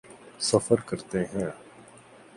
[0.39, 1.49] سفر کرتے ہیں۔